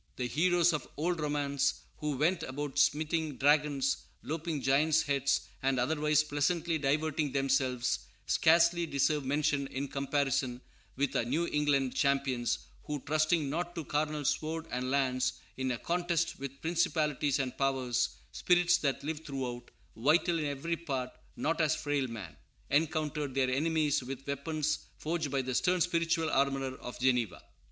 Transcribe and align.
The 0.15 0.25
heroes 0.25 0.73
of 0.73 0.87
old 0.97 1.19
romance, 1.19 1.81
who 1.97 2.17
went 2.17 2.41
about 2.41 2.79
smiting 2.79 3.37
dragons, 3.37 3.97
lopping 4.23 4.59
giants' 4.59 5.03
heads, 5.03 5.41
and 5.61 5.79
otherwise 5.79 6.23
pleasantly 6.23 6.79
diverting 6.79 7.33
themselves, 7.33 7.99
scarcely 8.25 8.87
deserve 8.87 9.23
mention 9.23 9.67
in 9.67 9.87
comparison 9.87 10.61
with 10.95 11.15
our 11.15 11.23
New 11.23 11.45
England 11.45 11.93
champions, 11.93 12.57
who, 12.85 12.99
trusting 13.01 13.47
not 13.47 13.75
to 13.75 13.85
carnal 13.85 14.25
sword 14.25 14.65
and 14.71 14.89
lance, 14.89 15.33
in 15.55 15.69
a 15.69 15.77
contest 15.77 16.39
with 16.39 16.61
principalities 16.63 17.37
and 17.37 17.55
powers, 17.55 18.09
"spirits 18.31 18.77
that 18.79 19.03
live 19.03 19.23
throughout, 19.23 19.69
Vital 19.95 20.39
in 20.39 20.45
every 20.45 20.77
part, 20.77 21.11
not 21.35 21.61
as 21.61 21.75
frail 21.75 22.07
man," 22.07 22.35
encountered 22.71 23.35
their 23.35 23.51
enemies 23.51 24.01
with 24.03 24.25
weapons 24.27 24.79
forged 24.97 25.29
by 25.29 25.43
the 25.43 25.53
stern 25.53 25.79
spiritual 25.79 26.31
armorer 26.31 26.75
of 26.79 26.99
Geneva. 26.99 27.43